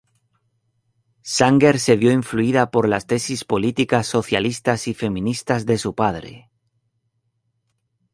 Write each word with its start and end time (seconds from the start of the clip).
Sanger 1.35 1.77
se 1.79 1.95
vio 1.95 2.11
influida 2.11 2.71
por 2.71 2.89
las 2.89 3.05
tesis 3.05 3.45
políticas 3.45 4.07
socialistas 4.07 4.87
y 4.87 4.95
feministas 4.95 5.67
de 5.67 5.77
su 5.77 5.93
padre. 5.93 6.49